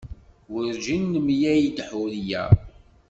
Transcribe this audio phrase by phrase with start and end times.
[0.51, 2.43] Werjin nemlal-d Ḥuriya.